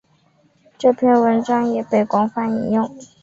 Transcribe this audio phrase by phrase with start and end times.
[0.79, 2.89] 这篇文章也被广泛引用。